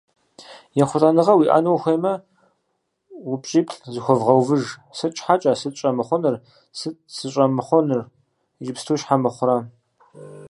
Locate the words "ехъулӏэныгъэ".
0.81-1.33